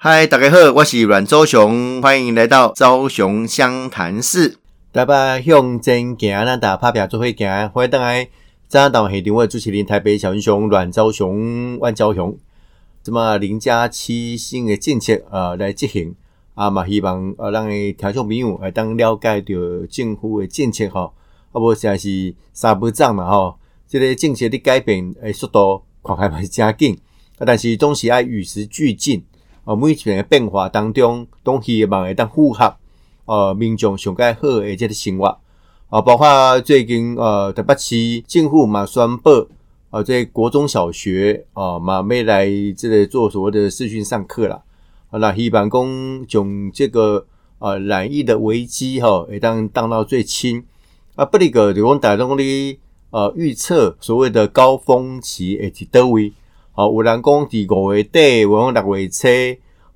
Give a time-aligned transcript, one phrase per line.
[0.00, 4.56] 嗨，大家好，我是阮周雄，欢迎来到周雄湘潭市。
[4.92, 8.28] 台北向前行，咱打拍拼做伙行，欢迎登来。
[8.68, 12.38] 张党黑定位主持人台北小英雄阮周雄、万昭雄，
[13.02, 16.14] 这么零加七新的政策呃来执行
[16.54, 19.54] 啊嘛，希望呃让听众朋友来当了解到
[19.90, 21.12] 政府的政策吼，
[21.50, 23.58] 啊无像是三不涨嘛吼，
[23.88, 26.96] 这个政策的改变诶速度看起来是真紧，
[27.38, 29.24] 啊但是总是爱与时俱进。
[29.68, 32.74] 哦，每一个变化当中，都希望会当符合
[33.26, 35.26] 呃民众上介好诶即个生活。
[35.90, 39.46] 啊，包括最近呃台北市政府嘛宣布，
[39.90, 42.48] 啊在国中小学啊嘛未来
[42.78, 44.62] 这个做所谓的视讯上课啦。
[45.10, 47.26] 啊，那希望讲从这个
[47.58, 50.64] 呃染疫的危机哈，会当降到最轻。
[51.14, 52.78] 啊，不离个就讲大众的
[53.10, 56.32] 呃预测所谓的高峰期会伫倒位。
[56.78, 59.26] 哦，有人讲伫五月底，有人六月初，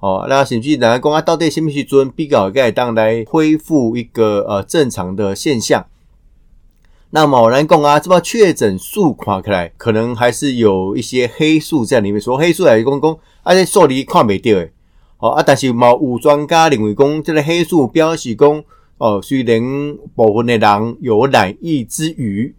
[0.00, 5.86] 哦，那甚至有人讲啊，到底什么时阵比较该当来恢复一个呃正常的现象？
[7.10, 12.20] 那么有人讲啊，这把确诊数看起来，可能还是有一些黑数在里面。
[12.20, 14.72] 说黑数来讲讲，啊，这数字看袂到诶，
[15.18, 18.64] 哦啊，但是某有专家认为讲，这个黑数表示讲，
[18.98, 19.62] 哦，虽然
[20.16, 22.52] 部分的人有染疫之余，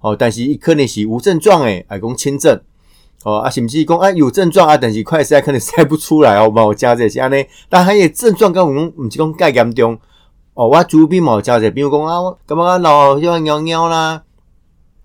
[0.00, 2.60] 哦，但是伊可能是无症状诶，还讲轻症。
[3.24, 7.44] 哦啊，是不是讲啊有症状啊，但是快筛可能筛不出来哦，冇加这些安尼。
[7.68, 9.98] 但系个症状跟我们唔是讲介严重
[10.54, 10.68] 哦。
[10.68, 14.22] 我主边冇加这，比如讲啊，感觉啊脑要尿尿啦，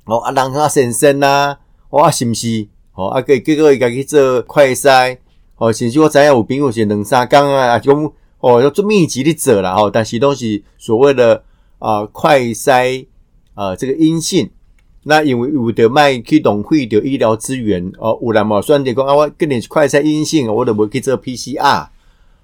[0.05, 1.57] 哦啊人啊神神啦，
[1.89, 2.67] 哦啊是不是？
[2.93, 5.17] 哦啊个结果伊家去做快筛，
[5.57, 11.43] 哦甚至我知影有朋友是两三工啊，啊讲哦要做密集的做啦，哦，但是都是所谓的
[11.79, 13.07] 啊快筛
[13.55, 14.51] 啊这个阴性。
[15.05, 21.87] 那因为有得卖去动费着医疗资源哦，有人嘛算的讲啊，我跟你快筛阴性，我都无去做 PCR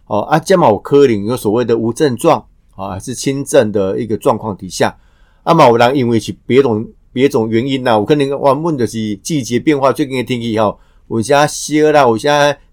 [0.07, 4.97] 哦，啊，这嘛有可能有所谓的无症状啊，是轻症的一个状况底下，
[5.43, 10.77] 啊嘛有人因为是别种别种原因呐，我可能我问的是季节变化，最近的天气吼，
[11.09, 11.33] 有些
[11.69, 12.29] 热啦，有些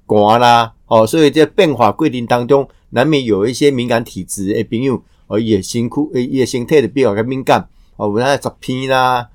[0.07, 9.29] 寒啦，哦，所以在变化过程当中，难免有一些敏感体质的朋友哦，也辛苦，也身体的比较敏感哦，有那十片啦。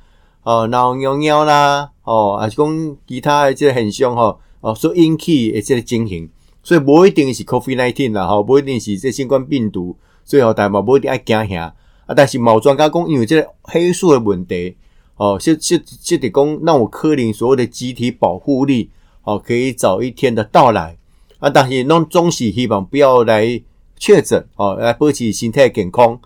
[0.44, 6.28] 哦，脑尿尿啦，哦，还是讲其他的这个现象吼，哦，所引起的这个情形，
[6.64, 11.76] 所以不一定是 COVID nineteen 啦，吼，不一定是这新冠病毒，所以吼，大家不一定爱惊吓
[12.08, 12.16] 啊。
[12.16, 14.76] 但是某专家讲，因为这个黑素的问题，
[15.16, 18.90] 哦，是是是得讲让我科林所谓的集体保护力，
[19.24, 20.98] 哦，可以早一天的到来
[21.38, 21.52] 啊。
[21.52, 23.62] 但是弄总是希望不要来
[24.00, 26.20] 确诊，哦，来保持身体健康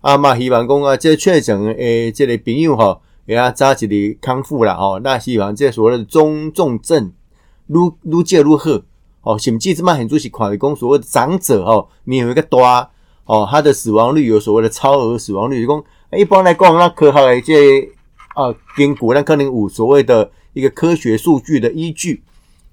[0.00, 0.36] 啊嘛。
[0.36, 3.00] 希望讲啊，这确诊诶，这个朋友吼。
[3.26, 7.12] 给他早一日康复了哦，那希望这所谓的中重症
[7.68, 8.80] 愈愈戒愈好
[9.22, 12.90] 哦，甚至这么很多是看讲所谓的长者哦，你有一个大
[13.26, 15.84] 哦，他的死亡率有所谓的超额死亡率，讲
[16.18, 17.82] 一般来讲，那科学的这
[18.34, 22.24] 啊根据那可能有所谓的一个科学数据的依据，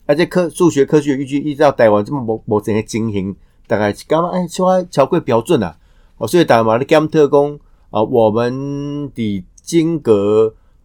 [0.08, 3.35] 而且科数学科学依据依照台湾这么无无整个情形，
[3.68, 5.78] 大概刚刚哎，超超过标准啊，
[6.18, 7.59] 哦，所以台湾的检特工
[7.91, 9.46] 啊，我们的。
[9.67, 10.13] 经过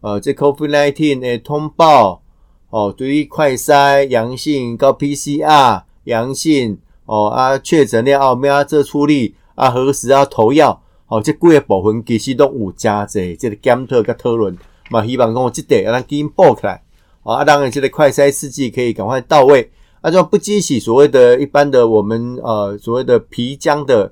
[0.01, 2.21] 呃，这 COVID-19 的通报
[2.69, 9.35] 哦，对于快筛阳性、高 PCR 阳性哦啊，确诊了后，咩啊做处理？
[9.55, 10.83] 啊，何时要投药？
[11.07, 14.57] 哦，这几个部分其实都有加济，这个检讨跟讨论
[14.89, 16.83] 嘛，希望讲这点让紧报起来。
[17.23, 19.71] 啊，当然这个快筛试剂可以赶快到位，
[20.01, 24.11] 啊，就不激起所谓的一般的我们呃所谓的皮浆的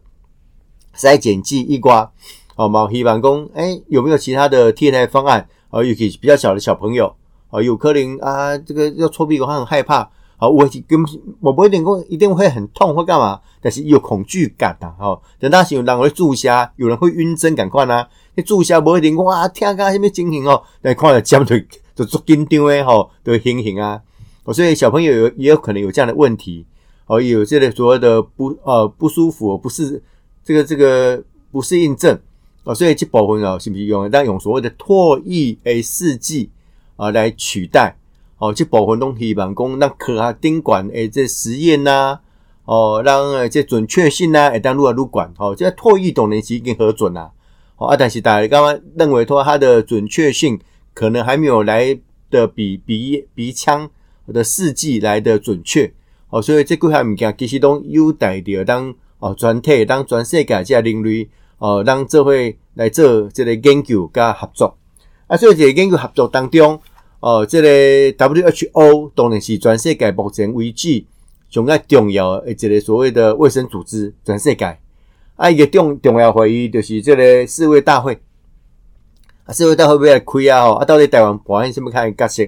[0.95, 2.09] 筛检剂一刮。
[2.56, 5.47] 哦，毛希望讲，哎，有没有其他的替代方案？
[5.69, 7.16] 哦，尤其比较小的小朋友，
[7.50, 10.09] 哦，有可能啊，这个要搓鼻孔，他很害怕。
[10.38, 11.00] 好，我跟
[11.39, 14.88] 我不一定讲一定会很痛或干嘛，但是有恐惧感的。
[15.00, 18.06] 哦，等到时有人会注射，有人会晕针，赶快呢？
[18.35, 20.62] 你注射不一定讲啊，听个什么情形哦？
[20.81, 21.56] 但看了针就
[21.95, 24.01] 就足紧张的吼，都情形啊。
[24.44, 26.66] 哦，所以小朋友有也有可能有这样的问题，
[27.06, 30.01] 哦，有这个所谓的不呃不舒服，不是
[30.44, 32.19] 这个这个不适应症。
[32.63, 36.52] 哦，所以这部分哦，是不是用但用所谓的唾液诶试剂
[36.96, 37.98] 啊来取代？
[38.38, 42.19] 哦，这部分东希望讲让科学顶管诶这实验呐，
[42.66, 47.31] 哦，让诶这准确性呐，会当入啊入管，哦，这唾液懂能是已经核准啦。
[47.78, 50.60] 哦，啊，但是大家刚刚认为说它的准确性
[50.94, 51.98] 可能还没有来
[52.30, 53.90] 的比鼻鼻腔
[54.28, 55.92] 的试剂来的准确。
[56.30, 61.28] 哦，所以这几项物件其实都优待着当哦全体当全世界这领域。
[61.62, 64.75] 哦，让这会来做这个研究加合作
[65.28, 66.81] 啊，所以这个研究合作当中，
[67.19, 67.68] 哦，这个
[68.18, 71.06] WHO 当然是全世界目前为止
[71.52, 74.75] 上较重要诶一个所谓的卫生组织，全世界
[75.36, 78.19] 啊一个重重要会议就是这个世卫大会。
[79.44, 82.44] 啊，世卫大会要来开啊吼，啊到底台湾扮演什么样的角色？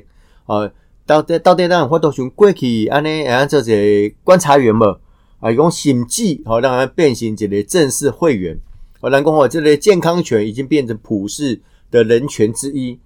[0.47, 0.71] 哦，
[1.05, 4.83] 到底到底咱发都像过去安尼，啊做一个观察员无？
[5.39, 8.57] 啊，伊讲甚至吼让它变成一个正式会员。
[9.03, 11.59] 哦，人讲哦，这类健康权已经变成普世
[11.91, 12.97] 的人权之一。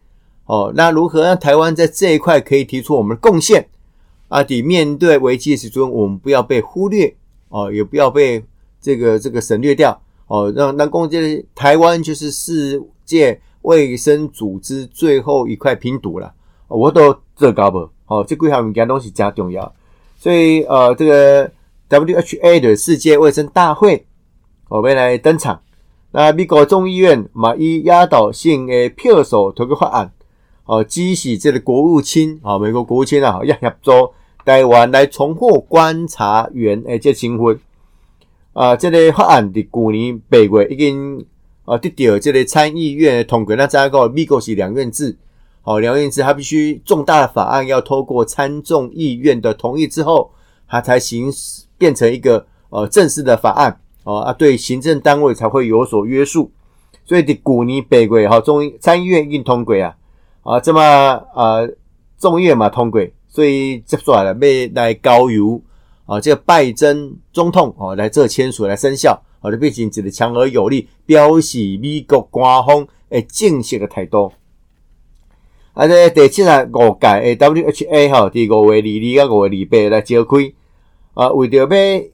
[0.45, 3.67] 哦，那如何让台湾在这一块可以提出我们的贡献？
[4.27, 7.15] 啊，得面对危机时中，我们不要被忽略，
[7.49, 8.43] 哦，也不要被
[8.79, 9.99] 这个这个省略掉。
[10.27, 13.41] 哦，让南宫这台湾就是世界。
[13.63, 16.33] 卫生组织最后一块拼图了，
[16.69, 17.79] 我都这搞不？
[18.05, 19.75] 哦，这几项物件东西加重要，
[20.15, 21.51] 所以呃，这个
[21.89, 24.05] WHA 的世界卫生大会
[24.69, 25.59] 我们来登场。
[26.11, 30.11] 那美国众议院嘛以压倒性的票数通过法案，
[30.65, 34.13] 哦，支持这个国务卿啊，美国国务卿啊要合作
[34.45, 37.59] 台湾来重获观察员诶这身份
[38.53, 41.25] 啊，这个法案伫去年八月已经。
[41.67, 45.17] 啊，得到这个参议院通过，那再个美国是两院制，
[45.61, 50.31] 好，两院制，它必须重大的法案要透过参众议院的同意之后，
[50.65, 51.29] 它才行
[51.77, 56.49] 变成一个呃正式的法案，哦啊，对行政单位才会有所约束。
[57.03, 59.97] 所以的古尼北国哈，众参议院已经通过啊，
[60.43, 61.59] 啊，这么啊
[62.17, 65.61] 众议院嘛通过，所以接下来要来交由
[66.05, 69.21] 啊这个拜登总统哦来这签署来生效。
[69.39, 74.31] 好的，毕竟一个强而有力，表示美国官方诶正式的态度。
[75.73, 78.87] 啊，这第七十五届诶 WHA 吼，伫五月二
[79.23, 80.53] 二啊五月二八来召开。
[81.17, 81.57] 啊，为着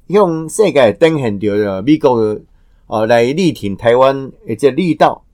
[0.07, 2.39] 要向世界展现着美国
[2.87, 5.25] 啊来力挺台湾诶这力道。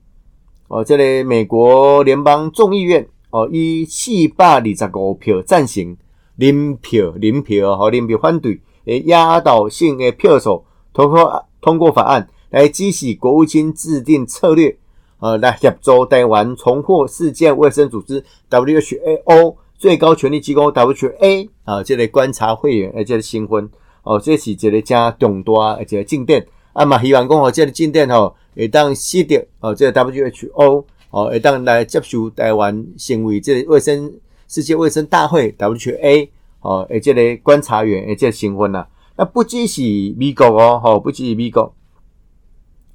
[0.66, 5.96] 哦，这个美国联邦众议院哦以四百二十五票赞成，
[6.34, 11.46] 零票零票和零票反对，诶压倒性的票数通过。
[11.62, 14.74] 通过法案来支持国务卿制定策略，
[15.18, 23.66] 呃，来协助台湾重获世界卫生组织 WHO 最高权力机构 WHA 啊，这类观察会员而且是新婚
[24.02, 26.44] 哦，这是一个加重大而且进展
[26.74, 34.12] 啊嘛，希望讲哦，这个进展吼会当吸得哦，这个 WHO 哦会当来接受台湾成为这卫生
[34.48, 36.28] 世界卫生大会 WHA
[36.60, 38.86] 哦，而且个观察员而且新婚呐。
[39.16, 39.80] 那不只是
[40.18, 41.74] 美国哦，吼，不只是美国，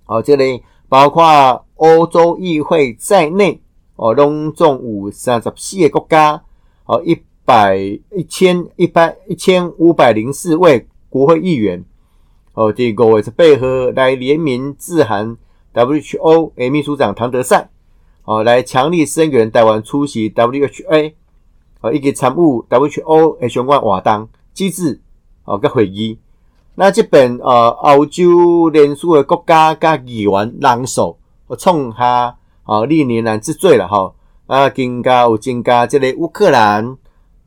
[0.05, 3.59] 哦，这里包括欧洲议会在内，
[3.95, 6.43] 哦，拢总有三十四个国家，
[6.85, 11.83] 哦，一百一千一百一千五百零四位国会议员，
[12.53, 15.37] 哦，第五位是配合来联名致函
[15.73, 17.69] WHO 秘书长唐德赛，
[18.23, 21.13] 哦，来强力声援台湾出席 WHA，
[21.81, 25.01] 哦，一个参与 WHO 的相关活动机制。
[25.47, 26.17] 哦，个会议，
[26.73, 31.17] 那这边呃，澳洲连署的国家甲议员人数，
[31.55, 34.11] 创下哦历年来之最了哈。
[34.47, 36.97] 啊，更加有增加这个乌克兰、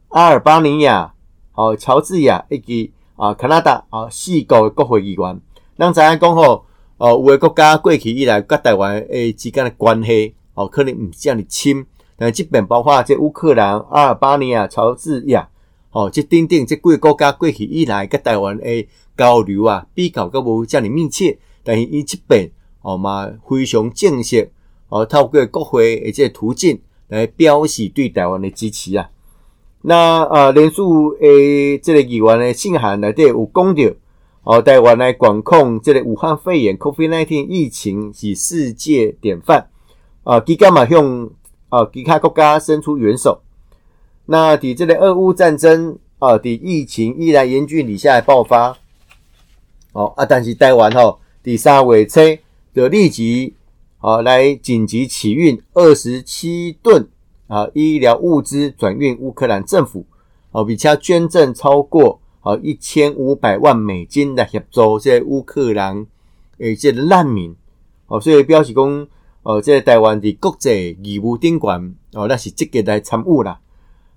[0.09, 1.15] 阿尔巴尼亚、
[1.55, 5.41] 哦乔治亚以及啊加拿大啊四个国会议员。
[5.77, 6.65] 咱知影讲吼，
[6.97, 11.87] 哦有个国家过去以来甲台湾诶之间的关系，哦可能毋是这样亲，
[12.17, 15.49] 但即边包括这乌克兰、阿尔巴尼亚、乔治亚。
[15.91, 18.87] 哦，即等等，即几个国家过去以来，甲台湾诶
[19.17, 22.51] 交流啊，比较较无遮尔密切，但是伊即边
[22.83, 24.53] 哦嘛非常正式，
[24.91, 26.79] 哦透过国会诶即个途径
[27.09, 29.11] 来表示对台湾的支持啊。
[29.83, 33.83] 那呃，连署诶即个议员的信函内底有讲到，
[34.43, 39.69] 哦台湾来管控即个武汉肺炎 （COVID-19） 疫情是世界典范
[40.25, 41.31] 啊，基干嘛向
[41.69, 43.41] 啊其他国家伸出援手。
[44.27, 48.77] 那抵这个俄乌战争啊，抵疫情依然严峻，底下来爆发。
[49.93, 52.21] 哦啊，但是台湾吼，第三尾车
[52.75, 53.55] 就立即
[54.09, 57.07] 啊来紧急启运二十七吨
[57.47, 60.07] 啊医疗物资转运乌克兰政府，
[60.51, 66.07] 哦，比较捐赠超过啊一千五百万美金来协助这乌克兰
[66.57, 67.55] 诶这难民。
[68.07, 69.07] 哦，所以表示讲，
[69.43, 73.61] 哦，这台湾的国际义务顶管哦，那是积极来参与啦。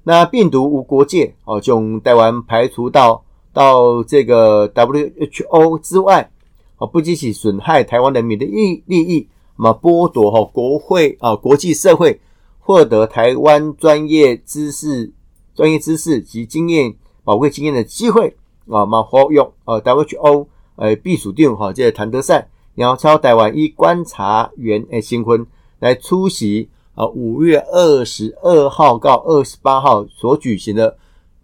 [0.04, 6.32] 那病毒无国界哦，将台湾排除到到这个 WHO 之外
[6.78, 12.20] 哦，不仅是损害台湾人民的利利益，嘛剥夺哈国会啊国际社会
[12.60, 15.12] 获得台湾专业知识、
[15.56, 18.36] 专业知识及经验宝贵经验的机会
[18.70, 25.46] 啊，嘛活用呃 WHO 呃避暑定哈这个谭德赛，然后超台湾一观察员诶新婚
[25.80, 26.70] 来出席。
[26.94, 30.98] 啊，五月二十二号到二十八号所举行的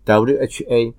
[0.06, 0.94] WHA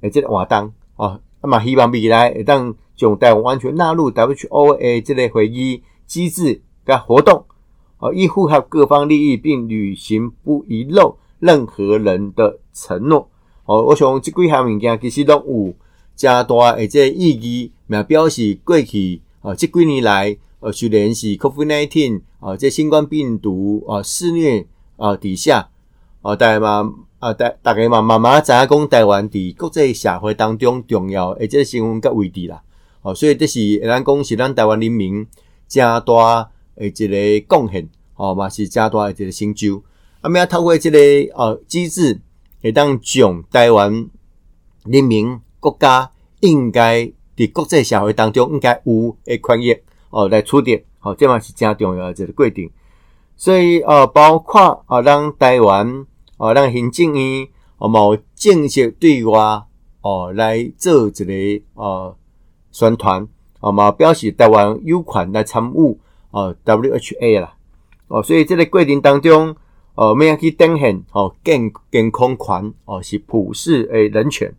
[0.00, 7.44] 诶，即个活动哦，啊嘛希望未来会当将台湾完全纳入 WHO 诶这类会议机制甲活动，
[7.98, 13.28] 哦，以符合各方利益，并履行不遗漏任何人的承诺。
[13.64, 15.74] 哦，我想即几项物件其实拢有
[16.14, 25.70] 加大诶即意义，也表示过去哦，即几年来，呃，虽然是 COVID-19 啊，即新冠病毒啊肆虐啊底下，
[26.20, 32.62] 哦，大家嘛啊大大家嘛慢慢知影讲台湾伫国际社会当中重要诶即个身份甲位置啦。
[33.00, 35.26] 哦，所以这是咱讲是咱台湾人民
[35.66, 39.82] 加大诶一个贡献，哦嘛是加大诶一个成就。
[40.20, 40.98] 啊，么要透过即个
[41.34, 42.20] 呃机制。
[42.62, 44.08] 会当将台湾
[44.86, 49.76] 人民国家应该伫国际社会当中应该有诶权益
[50.08, 52.70] 哦来处理，哦，这嘛是真重要诶一个规定。
[53.36, 56.06] 所以呃，包括啊，让台湾
[56.38, 59.62] 哦，让行政院哦，冇正式对外
[60.00, 62.16] 哦来做一个呃
[62.72, 63.28] 宣传，
[63.64, 65.98] 啊嘛表示台湾有权来参与
[66.30, 67.54] 哦 WHA 啦，
[68.08, 69.56] 哦，所以这个规定当中。
[69.96, 74.52] 哦，咩样去展现哦健健康权哦是普世诶人权，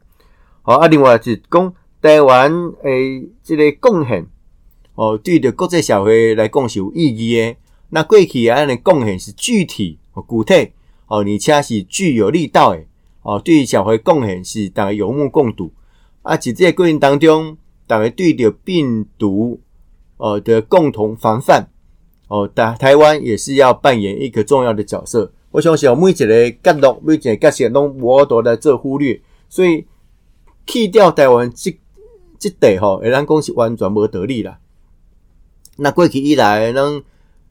[0.61, 2.49] 好啊，另外是讲台湾
[2.83, 4.25] 诶即个贡献
[4.95, 7.57] 哦，对着国际社会来讲是有意义诶。
[7.89, 10.71] 那过去安尼贡献是具体哦具体
[11.07, 12.87] 哦，而且是具有力道诶
[13.21, 15.73] 哦，对社会贡献是大家有目共睹
[16.21, 16.37] 啊。
[16.37, 17.57] 在这个过程当中，
[17.87, 19.59] 大家对着病毒
[20.17, 21.69] 哦的共同防范。
[22.27, 25.31] 哦，台台湾也是要扮演一个重要的角色。
[25.51, 29.85] 我相信每一个角落、每一个角色拢无法度来做忽略，所以
[30.65, 31.77] 去掉台湾这
[32.39, 34.59] 这地吼，会咱讲是完全无得力啦。
[35.77, 37.03] 那过去以来，咱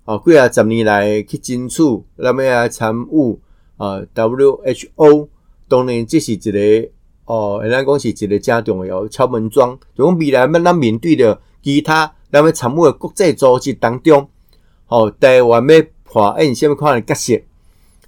[0.05, 1.83] 哦几啊十年来去争取，
[2.17, 3.38] 那么来参与
[3.76, 5.29] 啊 WHO，
[5.69, 6.88] 当然这是一个
[7.26, 9.78] 哦，会咱讲是一个真重要敲门砖。
[9.95, 14.28] 就讲未来要咱面对着其他咱要参与的国际组织当中。
[14.88, 17.40] 哦，台湾要扮演什么款的角色？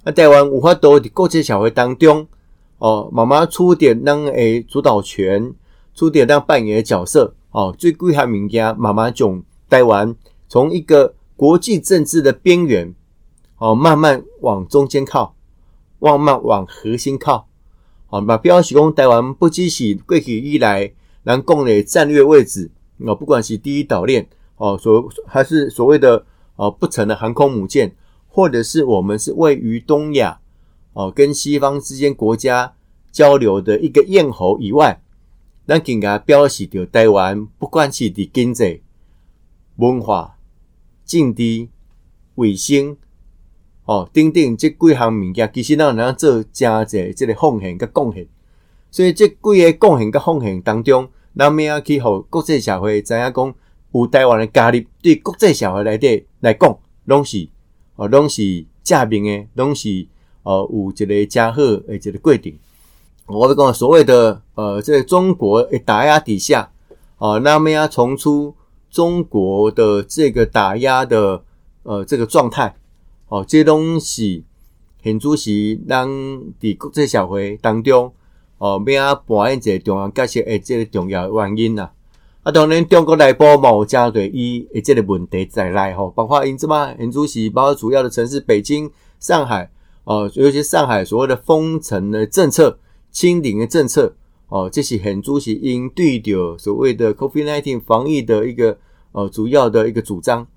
[0.03, 2.27] 啊，台湾有法度伫国际社会当中，
[2.77, 5.53] 哦，慢慢出点咱诶主导权，
[5.95, 7.33] 出点咱扮演的角色。
[7.51, 10.15] 哦，最贵还物件，慢慢从台湾
[10.47, 12.93] 从一个国际政治的边缘，
[13.57, 15.33] 哦，慢慢往中间靠，
[15.97, 17.46] 慢慢往核心靠。
[18.09, 20.91] 哦，目标是讲台湾不只是过去以来
[21.25, 26.25] 咱讲的战略位置，哦，不管是第一岛链，哦，所还是所谓的。
[26.59, 27.93] 哦，不成的航空母舰，
[28.27, 30.39] 或者是我们是位于东亚
[30.93, 32.73] 哦，跟西方之间国家
[33.11, 34.99] 交流的一个咽喉以外，
[35.67, 38.81] 咱更加表示着台湾不管是伫经济、
[39.75, 40.39] 文化、
[41.05, 41.67] 政治、
[42.33, 42.97] 卫生
[43.87, 48.27] 哦，等等这几项物件，其实咱能做真济这个奉献甲贡献。
[48.91, 53.55] 所以这几个贡献甲奉献当中，咱们要去互国际社会知影讲。
[53.93, 57.47] 有台湾的加入，对国际社会来底来讲，拢是
[57.95, 60.05] 哦，拢是正面的，拢是
[60.43, 62.53] 哦，有一个加好的一个过程。
[63.25, 66.69] 我讲所谓的呃，在中国打压底下，
[67.17, 68.53] 哦，那么要重出
[68.91, 71.41] 中国的这个打压的
[71.83, 72.75] 呃这个状态，
[73.29, 74.45] 哦，这东西
[75.03, 76.09] 很主席让
[76.59, 78.13] 伫国际社会当中，
[78.57, 81.89] 哦，咩啊扮演一个重要角色诶，这个重要原因呐。
[82.43, 89.69] 啊，当然，中国内部冇加对伊诶，这个问题在来吼，包括因之嘛，因主席包括主要的城市北京、上海
[90.05, 92.79] 哦，尤其上海所谓的封城的政策、
[93.11, 94.15] 清零的政策
[94.47, 98.77] 哦，这是很主席因对着所谓的 COVID-19 防疫的一个
[99.11, 100.47] 呃主要的一个主张。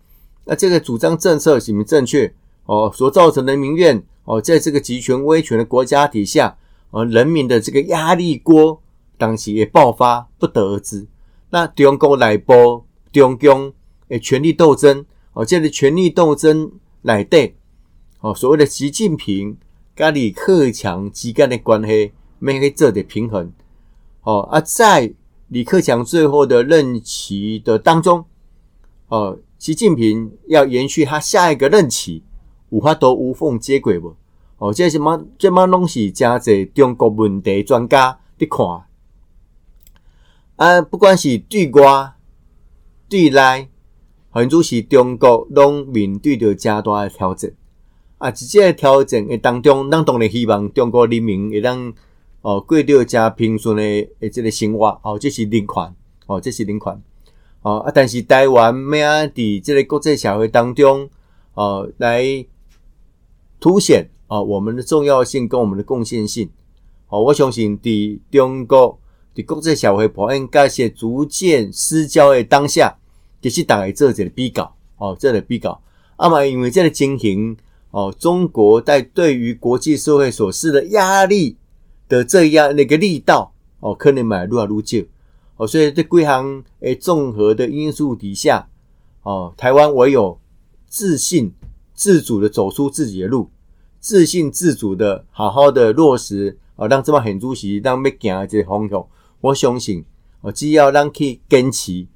[0.44, 2.32] 那这个主张政策是不正确
[2.70, 6.56] 哦，所造成的民怨哦，在这个集权威权的国家底下，
[6.92, 8.80] 呃，人民的这个压力锅
[9.18, 11.08] 当时也爆发，不得而知。
[11.50, 13.72] 那中国内部中共
[14.06, 16.70] 诶权力斗争哦，这个权力斗争
[17.02, 17.54] 内底
[18.20, 19.56] 哦，所谓的习近平
[19.96, 23.52] 跟李克强之间的关系没去做的平衡
[24.22, 25.12] 哦，而在
[25.48, 28.24] 李克强最后的任期的当中
[29.08, 32.22] 哦，习近平要延续他下一个任期，
[32.70, 34.16] 有法都无缝接轨无？
[34.58, 38.84] 哦，这什么这么东西，加在中国问题专家的看。
[40.56, 42.12] 啊，不管是对外、
[43.08, 43.68] 对内，
[44.30, 47.50] 反正是中国拢面对着加大的挑战。
[48.18, 51.92] 啊，在这个挑战的当中，咱当然希望中国人民会当
[52.42, 55.00] 哦过着加平顺的诶这个生活。
[55.02, 55.94] 哦，这是人权，
[56.26, 57.02] 哦，这是人权。
[57.62, 59.22] 哦啊，但是台湾咩啊？
[59.22, 61.08] 伫这个国际社会当中，
[61.54, 62.22] 哦，来
[63.60, 66.50] 凸显啊我们的重要性跟我们的贡献性。
[67.08, 68.98] 哦，我相信伫中国。
[69.32, 72.96] 伫国际社会普应该是逐渐失焦的当下，
[73.40, 75.80] 其实大家做一个比较哦，做个比较。
[76.16, 77.56] 啊嘛，因为这个情形
[77.92, 81.56] 哦，中国在对于国际社会所施的压力
[82.08, 84.98] 的这样那个力道哦，可能买愈来愈少
[85.56, 88.68] 哦，所以这几项诶综合的因素底下
[89.22, 90.40] 哦，台湾唯有
[90.88, 91.52] 自信
[92.00, 93.50] 自主的走出自己的路，
[93.98, 99.06] 自信自主的好好的落实哦，让这帮很主席让要行这个方向。
[99.42, 100.02] 我相信，
[100.40, 102.06] 哦，只要让去坚持，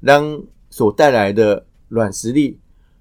[0.00, 2.58] 让所带来的软实力，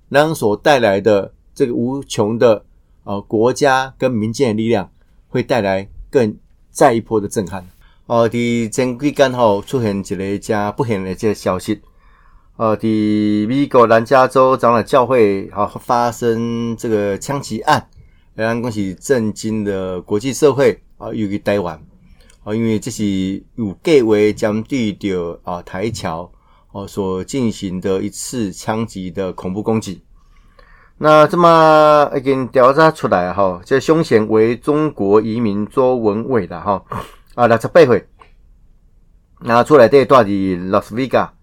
[0.09, 2.65] 让所带来的这个无穷的
[3.05, 4.91] 呃国家跟民间的力量，
[5.29, 6.35] 会带来更
[6.69, 7.65] 再一波的震撼。
[8.05, 11.79] 哦，伫前几天吼出现一个加不幸的这个消息，
[12.55, 17.89] 呃，伫美国南加州长老教会好发生这个枪击案，
[18.35, 21.81] 让恭喜震惊的国际社会啊，尤其台湾。
[22.43, 26.31] 啊，因为这是有计划将对着啊台桥
[26.73, 30.03] 哦所进行的一次枪击的恐怖攻击。
[30.97, 36.83] 那这么已经调查出来哈，这凶嫌为中国移民周文伟的哈
[37.33, 38.07] 啊，六十八岁，
[39.39, 41.33] 那出来这段的拉斯维加，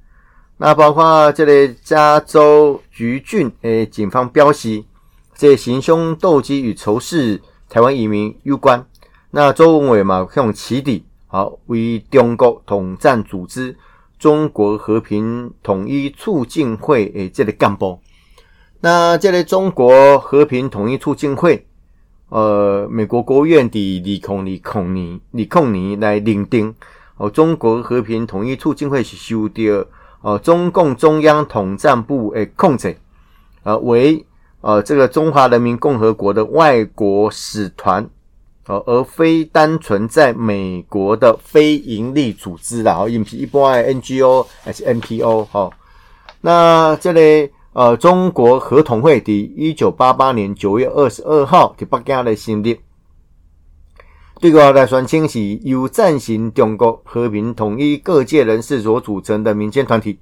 [0.62, 4.84] 那包括这个加州橘郡诶，警方标示
[5.34, 7.40] 这行凶动机与仇视
[7.70, 8.84] 台湾移民有关。
[9.30, 13.74] 那周文伟嘛，向起底，好为中国统战组织
[14.18, 17.98] 中国和平统一促进会诶，这个干部。
[18.80, 21.64] 那这个中国和平统一促进会，
[22.28, 26.74] 呃，美国国务院的李孔李孔尼李孔尼来认定，
[27.16, 29.88] 哦，中国和平统一促进会是受到
[30.22, 32.96] 呃中共中央统战部诶控制，
[33.62, 34.24] 呃，为
[34.60, 38.08] 呃这个中华人民共和国的外国使团。
[38.66, 45.70] 哦，而非单纯在美国的非营利组织啦，哦，一一般的 NGO 还是 NPO 哈。
[46.40, 52.78] 那这里呃，中国合同会的一九八八年九月二十二号在北京来成立，
[54.40, 60.18] 对个来宣称是由暂行中国和平统一各界人士所组成的民间团体。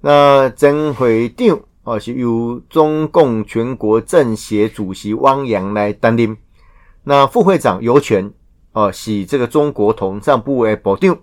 [0.00, 6.36] 那曾会长哦，是由中共全国政协主席汪洋来担任。
[7.04, 8.28] 那副会长尤权
[8.72, 11.16] 哦，是这个中国统战部的部长，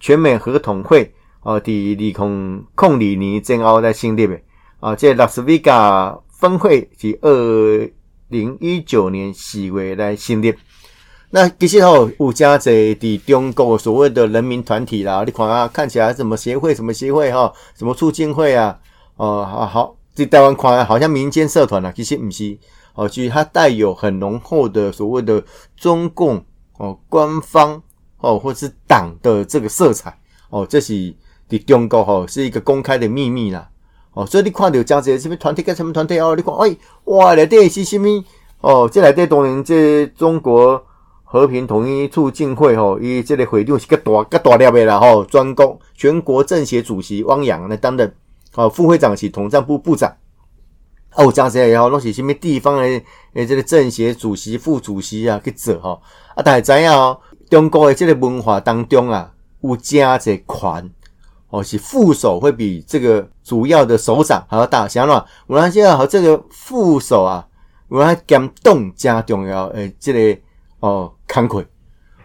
[0.00, 4.36] 全美合统会哦，第二控控里尼正奥在成立的
[4.80, 7.88] 啊，这拉斯维加分会是二
[8.30, 10.52] 零一九年四月来成立。
[11.36, 18.78] 那其实哦，有加在伫中国所谓的人民团体啦，你看啊，看起来什么协会、什么协会哈，什么促进会啊，
[19.16, 22.56] 哦，好好，在台湾看好像民间社团啊，其实不是。
[22.94, 25.44] 哦，其实它带有很浓厚的所谓的
[25.76, 26.42] 中共
[26.78, 27.82] 哦官方
[28.16, 30.18] 哦或是党的这个色彩
[30.48, 30.94] 哦，这是
[31.50, 33.68] 伫中国哈是一个公开的秘密啦
[34.14, 38.08] 哦，所以你看到这样子什么团体跟什么团体哦，你看哎哇来底是什么
[38.62, 40.82] 哦，这来底当然这中国
[41.28, 48.14] 和平统一促进会吼，伊这个会长是个大个大粒的啦吼，专攻全国政协主席汪洋来担任
[48.54, 50.16] 哦，副会长是统战部部长。
[51.16, 52.82] 哦，这样子也好，拢是什么地方的
[53.34, 56.00] 诶，这个政协主席、副主席啊去做吼。
[56.36, 57.18] 啊，大家知影哦，
[57.50, 60.90] 中国的这个文化当中啊，有加这权
[61.48, 64.86] 哦，是副手会比这个主要的首长还要大。
[64.86, 67.46] 想喏，我发现和这个副手啊，
[67.88, 70.40] 我发兼动加重要诶，这个
[70.80, 71.64] 哦慷慨。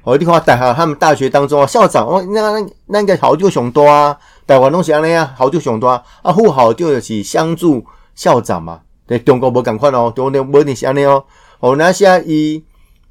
[0.04, 7.86] 哦，你看大学他们大学当中啊，校长哦，那那那个好就上多啊，台湾拢是安尼啊，好就上多啊，啊副校长就是相助。
[8.14, 11.24] 校长嘛，对中国无共款哦，中国无定是安尼哦。
[11.60, 12.62] 哦，那些伊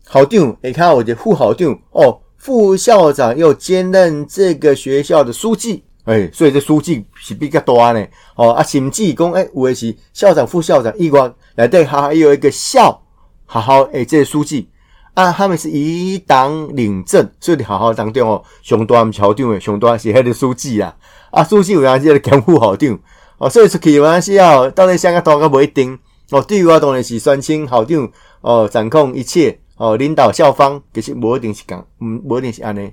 [0.06, 8.06] 校长，你看我的副校长哦，副校长又兼任这个学校的书记，哎，所以这书记是比较大呢。
[8.36, 13.02] 哦啊，甚至讲哎，有的是校长、副校长，一关来对，还有一个校，
[13.46, 14.68] 好好哎，这书记
[15.14, 20.96] 啊，他们是以党领政，所以你好好当中哦，上端校长诶，上端是迄个书记啊，
[21.30, 22.98] 啊，书记有人是兼副校长。
[23.38, 26.42] 哦，所以出去有关系哦，到底想个多个不一定哦。
[26.42, 28.06] 对于我当然是宣称校长
[28.42, 32.92] 哦，掌控一切哦，领导校方，其实不一定是讲，嗯，不一定是安尼。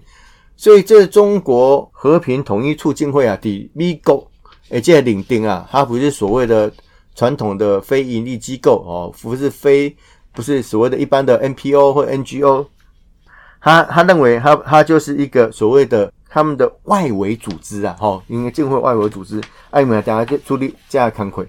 [0.55, 4.31] 所以这中国和平统一促进会啊，伫美国
[4.69, 6.71] 诶，这领定啊，它不是所谓的
[7.13, 9.93] 传统的非盈利机构哦，不是非
[10.37, 12.67] 不是所谓的一般的 NPO 或 NGO，
[13.59, 16.13] 他他认为他他就是一个所谓的。
[16.29, 21.47] 他们的外围组织啊，哈，因为进会外围组织，哎，们大家就处理这样看亏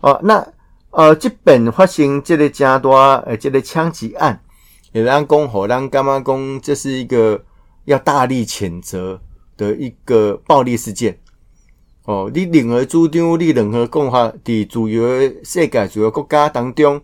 [0.00, 0.20] 哦。
[0.24, 0.44] 那
[0.90, 4.42] 呃，这本发生这个加多呃，这个枪击案，
[4.92, 7.40] 也让公火让干妈公，这是一个
[7.84, 9.18] 要大力谴责
[9.56, 11.16] 的一个暴力事件。
[12.04, 17.00] 哦，你任何主张，你任何讲法，伫自由世界、自由国家当中，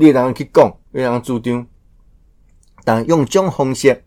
[0.00, 1.66] 你人去讲，你人主张，
[2.84, 4.02] 但用种方式，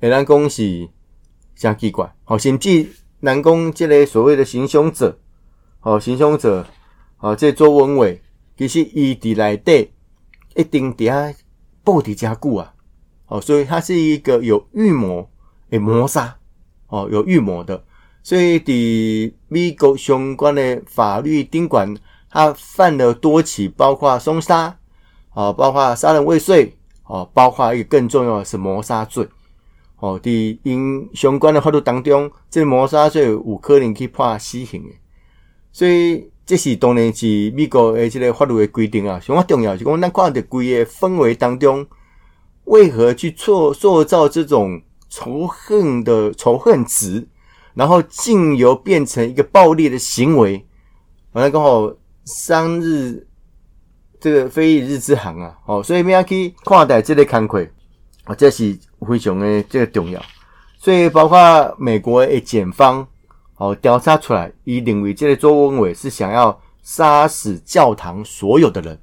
[0.00, 0.88] 会咱讲是
[1.54, 2.10] 真奇怪。
[2.24, 2.90] 哦，甚至
[3.22, 5.18] 咱讲即个所谓的行凶者，
[5.82, 6.66] 哦，行凶者，
[7.18, 8.22] 哦，这周文伟，
[8.56, 9.92] 其实伊伫内底
[10.54, 11.34] 一定伫遐
[11.84, 12.72] 布伫加久啊。
[13.26, 15.28] 哦，所以他是一个有预谋
[15.68, 16.38] 诶谋杀，
[16.86, 17.84] 哦，有预谋的。
[18.22, 21.94] 所以，伫美国相关的法律监管，
[22.30, 24.78] 他犯了多起，包括凶杀，
[25.36, 26.72] 哦，包括杀人未遂，
[27.04, 29.28] 哦，包括一个更重要的是谋杀罪，
[29.98, 34.88] 哦，伫因相关的法律当中，这谋杀罪有可能去判死刑的。
[35.72, 39.20] 所以，这是当然是美国的这个法律的规定啊。
[39.20, 41.86] 相当重要是讲，咱看的规个氛围当中，
[42.64, 47.28] 为何去塑塑造这种仇恨的仇恨值？
[47.74, 50.64] 然后进由变成一个暴力的行为，
[51.32, 51.92] 完了刚好
[52.24, 53.26] 三日
[54.26, 57.70] 这个非一日之行啊，哦，所以我们要去看待这类看亏
[58.24, 58.76] 啊，这是
[59.08, 60.20] 非常的这个重要。
[60.80, 63.06] 所以包括美国的检方
[63.54, 68.98] 哦调查出来，以认为这个周文伟是想要杀死教堂所有的人。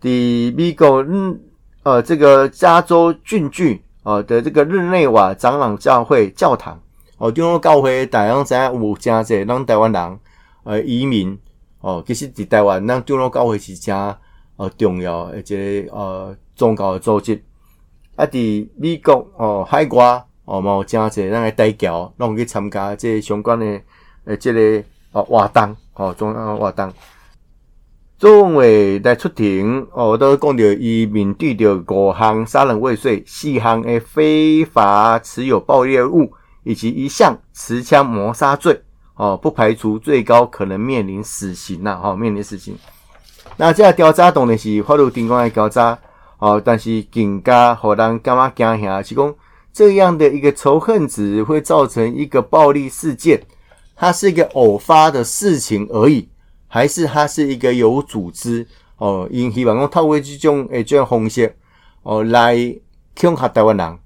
[0.00, 1.38] 第美国嗯
[1.82, 6.80] 呃这个加州郡郡啊的这个日内瓦长老教会教堂。
[7.18, 10.18] 哦，中央教会大样知影有真济咱台湾人
[10.64, 11.38] 呃移民
[11.86, 13.94] 哦，其实伫台湾咱中央教会是真
[14.56, 17.40] 呃重要而且呃宗教的组织。
[18.16, 23.80] 啊，伫美国哦海外哦嘛有真济咱个代教，拢去参加这相关的
[24.24, 26.92] 呃这个哦活动哦中央活动。
[28.18, 36.32] 周文伟来出庭哦，都讲着伊面对着五项杀人未遂、四项的非法持有爆裂物。
[36.68, 38.82] 以及一项持枪谋杀罪，
[39.16, 42.76] 哦，不排除最高可能面临死刑呐，哈，面临死刑。
[43.56, 45.98] 那这调查当然是法律电工的调查，
[46.38, 49.34] 哦，但是更加互人感觉惊吓，是讲
[49.72, 53.42] 这样的一个仇恨值会造成一个暴力事件，
[53.94, 56.28] 它是一个偶发的事情而已，
[56.68, 58.66] 还是它是一个有组织，
[58.98, 61.56] 哦，因希望讲透过这种诶这种方式，
[62.02, 62.56] 哦，来
[63.18, 63.98] 恐吓台湾人，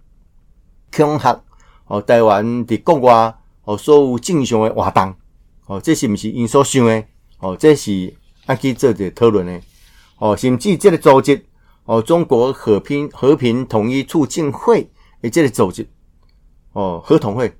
[0.97, 1.41] 恐吓。
[1.87, 5.15] 哦，台湾的国外哦，所有正常的活动，
[5.67, 7.05] 哦，这是毋是因所想的？
[7.39, 8.15] 哦，这是
[8.47, 9.61] 爱去做者讨论的。
[10.19, 11.45] 哦，甚至这个组织，
[11.85, 14.91] 哦，中国和平和平统一促进会，
[15.23, 15.89] 诶，这个组织，
[16.73, 17.53] 哦，合同会，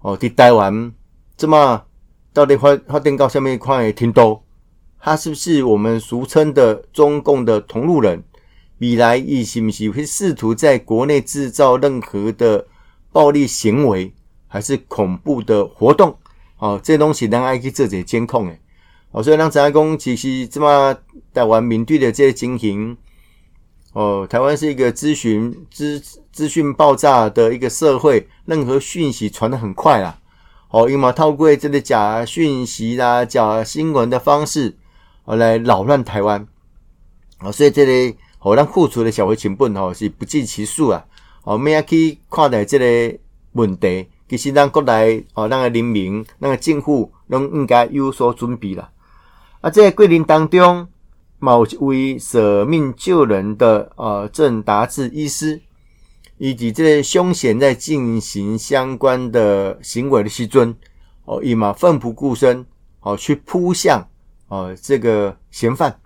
[0.00, 0.92] 哦，伫台湾，
[1.36, 1.84] 这么
[2.32, 4.42] 到底发发展到下面一块听到，
[4.98, 8.22] 他是不是我们俗称的中共的同路人？
[8.78, 12.66] 未来伊是毋是会试图在国内制造任何的？
[13.14, 14.12] 暴力行为
[14.54, 16.16] 还是恐怖的活动，
[16.58, 18.60] 哦，这东西咱爱去做些监控诶，
[19.10, 20.96] 哦，所以咱台讲其实这么
[21.32, 22.96] 台湾面对的这些情形，
[23.94, 30.20] 哦，台湾是一个资讯资资讯爆炸的一个社会，任何讯息传得很快啦，
[30.70, 34.76] 哦，因为透过这个假讯息啦、假新闻的方式，
[35.24, 36.46] 哦，来扰乱台湾，
[37.40, 41.04] 哦，所以这里好咱付出的小回成本哦是不计其数啊。
[41.42, 43.18] 哦，咩去看待这个
[43.54, 44.06] 问题？
[44.36, 48.90] 其实咱国内哦，咱个人民、咱个政府拢应该有所准备啦。
[49.60, 50.88] 啊，在桂林当中，
[51.38, 55.60] 某一位舍命救人的呃郑达志医师，
[56.38, 60.74] 以及这些凶险在进行相关的行为的时尊，
[61.26, 62.66] 哦，伊嘛奋不顾身，
[63.02, 64.04] 哦，去扑向
[64.48, 65.96] 哦这个嫌犯，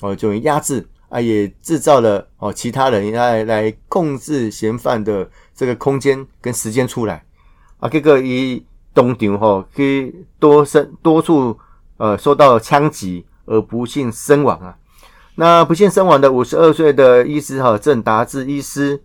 [0.00, 0.88] 哦，就压制。
[1.08, 7.24] 啊，也制造了哦，其他人来来控制嫌犯的这个空间跟时间出来
[7.78, 11.58] 啊，这个以东场吼去多身多处
[11.98, 14.76] 呃受到枪击而不幸身亡啊。
[15.34, 19.02] 那不幸身亡的五十二岁的医师哈郑达志医师，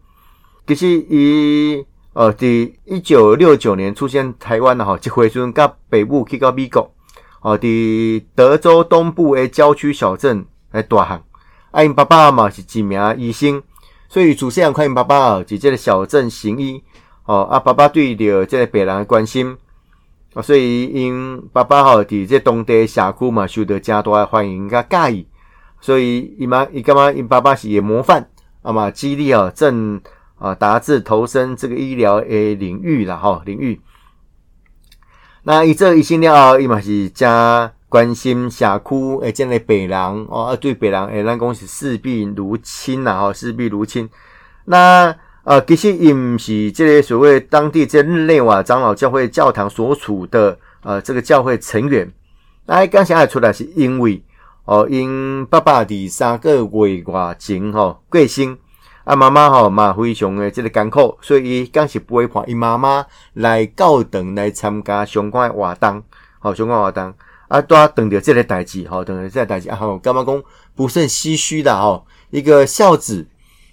[0.65, 6.89] 其实以呃第一九六九年出现台湾的哈，一回村甲北部去到美国
[7.41, 11.21] 哦，伫德州东部的郊区小镇来大汉。
[11.71, 13.61] 啊，因爸爸嘛是一名医生，
[14.07, 16.81] 所以主细汉看因爸爸伫即个小镇行医。
[17.25, 19.57] 哦，啊，爸爸对着即个病人关心，
[20.33, 25.27] 啊，所以因爸爸吼伫即当地社区嘛受到真大欢迎甲介意，
[25.79, 28.29] 所以伊妈伊感觉因爸爸是个模范，
[28.61, 30.01] 啊嘛激励哦正
[30.37, 33.81] 啊达至投身这个医疗诶领域啦，吼领域。
[35.43, 37.73] 那伊这一心了，伊嘛是加。
[37.91, 44.09] 关心社区诶，即个病人哦，对病人诶，咱讲是视必如亲呐，吼，视必如亲。
[44.63, 52.11] 那啊，其实伊毋是这个所谓当地这日内瓦长老教会教堂所处的呃这个教会成员。
[52.67, 54.21] 那刚想出来是因为
[54.65, 58.55] 哦，因爸爸伫三个月外前吼过身，
[59.03, 66.03] 啊妈妈吼嘛非常的这个艰苦，所以伊刚是陪伴伊妈妈来教堂来参加相关的活动，
[66.37, 67.11] 好相关活动
[67.47, 70.43] 啊，都要等着这个代志，吼，等着这个代志啊，好干妈讲
[70.75, 73.25] 不胜唏嘘的吼，一个孝子。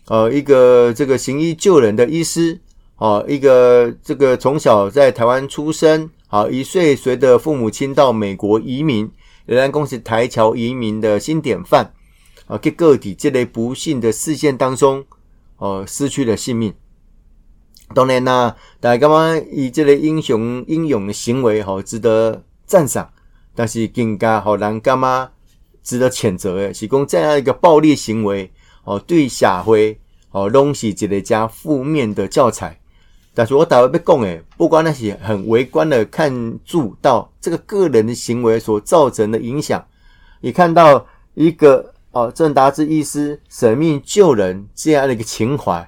[0.09, 2.59] 呃，一个这个行医救人的医师，
[2.97, 9.11] 哦，一个这个从小在台湾出生，好一岁随着父母亲到美国移民，
[9.45, 11.93] 仍然恭喜台侨移民的新典范，
[12.47, 15.05] 啊，给个体这类不幸的事件当中，
[15.59, 16.73] 哦，失去了性命。
[17.95, 23.11] 当然啦，大家嘛以这类英雄英勇的行为，好值得赞赏，
[23.55, 25.31] 但是更加好难干嘛
[25.83, 28.51] 值得谴责的，是讲这样一个暴力行为。
[28.89, 32.81] 哦，对社会哦，拢是一个加负面的教材。
[33.35, 39.87] 但是我大概要讲诶，不管那些很微观的看注到这个个人的行为所造成的影响，
[40.41, 45.87] 你看到一个哦，郑达志医师舍命救人这样的一个情怀，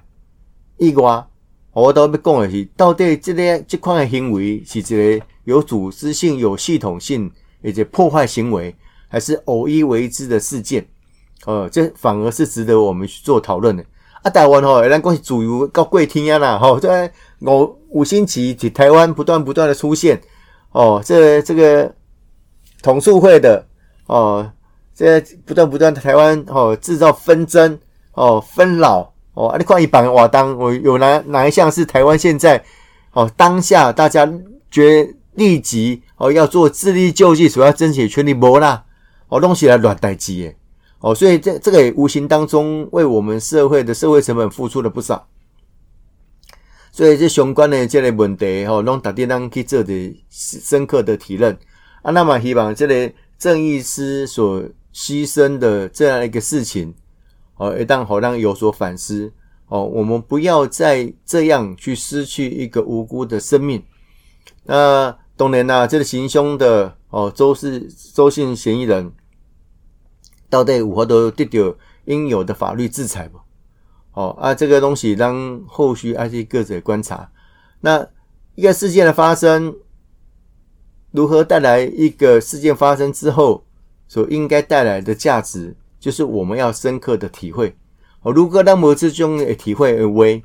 [0.76, 1.26] 一个
[1.72, 4.82] 我都要讲的是，到底这个这款的行为是一
[5.18, 7.30] 个有组织性、有系统性，
[7.62, 8.76] 以及破坏行为，
[9.08, 10.86] 还是偶一为之的事件？
[11.46, 13.84] 哦，这反而是值得我们去做讨论的。
[14.22, 20.20] 啊，台湾吼，咱讲是主流到贵天啊啦，吼，在五五星级在台湾不断不断的出现，
[20.72, 21.90] 哦，这这个
[22.82, 23.66] 统促会的，
[24.06, 24.52] 哦，
[24.94, 27.78] 这不断不断的台湾哦制造纷争，
[28.12, 32.62] 哦纷扰，哦，啊，你看一版瓦当，我有哪哪一项是台湾现在
[33.12, 34.30] 哦当下大家
[34.70, 38.84] 觉立即哦要做自力救济，所要争取权利无啦，
[39.28, 40.54] 哦东西来乱代志诶。
[41.00, 45.26] 哦，所以这这个也无形当中为我们社会的社会成本付出了不少，
[46.92, 51.56] 所以这相关的这类问题，吼，让大家当去做的深刻的体认
[52.02, 52.12] 啊。
[52.12, 56.92] 那么希望这类正义师所牺牲的这样一个事情，
[57.56, 59.32] 哦，一旦好让有所反思，
[59.68, 63.82] 哦，我们不要再这样去失去一个无辜的生命。
[64.64, 69.10] 那当然啦，这个行凶的哦，周氏周姓嫌疑人。
[70.50, 73.38] 到底如何都得到应有的法律制裁不？
[74.12, 77.30] 哦啊，这个东西让后续而且各自观察。
[77.80, 78.06] 那
[78.56, 79.74] 一个事件的发生，
[81.12, 83.64] 如何带来一个事件发生之后
[84.08, 87.74] 所应该带来的价值，就是我们要深刻的体会。
[88.22, 90.42] 哦，如果让某之中也体会而为，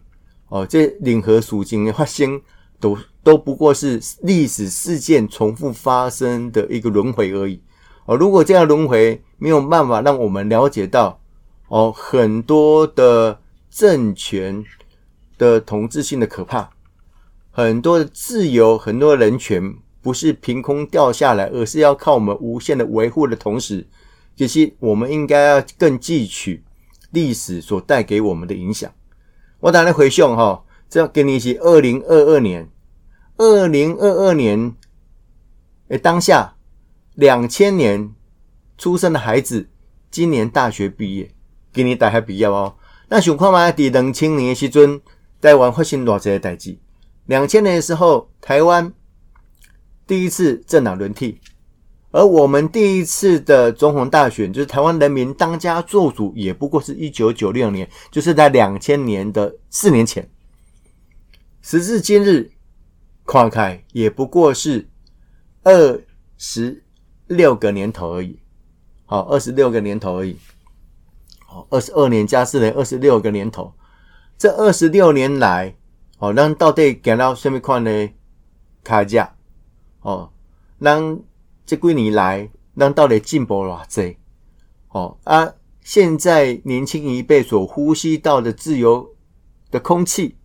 [0.50, 2.40] 哦，这领和属境的发生，
[2.80, 7.60] 都都不过是历史事件重复发生的一个轮回而已。
[8.06, 11.20] 哦，如果这样轮回没有办法让我们了解到，
[11.70, 13.40] 哦，很多的
[13.70, 14.64] 政权
[15.38, 16.70] 的统治性的可怕，
[17.50, 23.88] 很多的自由，很多的人权不是凭空掉下来，而是要靠我们无限的维护的同时，
[24.36, 26.64] 其实我们应该要更汲取
[27.10, 28.92] 历史所带给我们的影响。
[29.62, 32.70] 我打来回想哈，这样给你是二零二二年，
[33.38, 34.76] 二零二二年，
[35.88, 36.55] 诶，当下。
[37.16, 38.14] 两千年
[38.78, 39.70] 出生的孩子，
[40.12, 41.32] 今年大学毕业，
[41.74, 42.76] 今年大学毕业哦。
[43.08, 43.72] 那想看嘛？
[43.72, 45.02] 伫两千年的时阵，
[45.40, 46.78] 台湾发生偌济代志。
[47.28, 48.92] 两千年的时候，台湾
[50.06, 51.40] 第一次政党轮替，
[52.12, 60.30] 而我们第一次的总统大选，就是台湾人民当家做主，也不过是一九九六年，就是在两千年的四年前。
[61.62, 62.52] 时至今日，
[63.24, 64.90] 跨开也不过是
[65.64, 66.02] 二
[66.38, 66.82] 十。
[67.28, 68.40] 六个年头而已，
[69.06, 70.38] 好，二十六个年头而已，
[71.40, 73.74] 好，二十二年加四年，二十六个年头。
[74.38, 75.76] 这二十六年来，
[76.20, 78.10] 哦，咱到底行到什么款的
[78.84, 79.36] 卡价？
[80.02, 80.32] 哦，
[80.80, 81.20] 咱
[81.66, 84.18] 这几年来，咱到底进步偌济？
[84.90, 89.16] 哦啊，现在年轻一辈所呼吸到的自由
[89.72, 90.36] 的空气，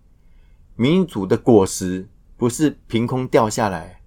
[0.77, 4.01] 民主的果实，不是凭空掉下来。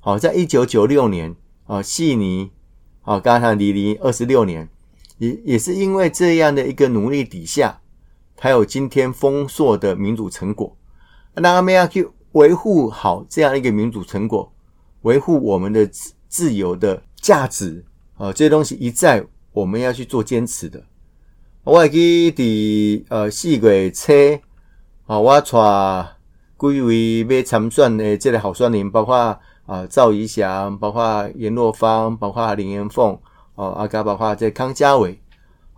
[0.00, 1.36] 好，在一九九六年。
[1.70, 2.50] 啊，悉尼，
[3.02, 4.68] 啊，刚才离离二十六年，
[5.18, 7.80] 也也是因为这样的一个努力底下，
[8.36, 10.76] 才有今天丰硕的民主成果。
[11.34, 14.52] 那我们要去维护好这样一个民主成果，
[15.02, 17.84] 维护我们的自自由的价值
[18.16, 20.82] 啊，这些东西一再我们要去做坚持的。
[21.62, 24.40] 我还记伫呃四月车
[25.06, 26.16] 啊，我带
[26.58, 29.38] 几位要参选的这个候选人，包括。
[29.70, 33.16] 啊，赵怡翔，包括严若芳，包括林延凤，
[33.54, 35.16] 哦，阿加，包括这康家伟，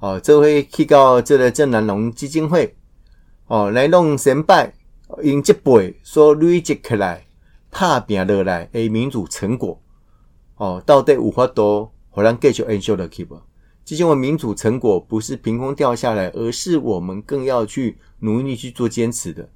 [0.01, 2.75] 哦，这回去到这个正南农基金会，
[3.49, 4.73] 哦，来弄成败，
[5.23, 7.27] 因这辈所累积起来、
[7.71, 9.79] 拍拼落来诶民主成果，
[10.57, 13.39] 哦，到底有法度互咱继续延续落去无？
[13.85, 19.47] 这些民主成果不是凭空掉下来，而是我们更要去努力去做坚持的。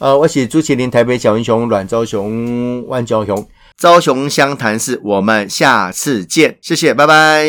[0.00, 7.46] 呃，我是朱麒麟，台北小英雄阮昭雄、万昭雄，昭雄湘潭市，我们下次见，谢谢，拜拜。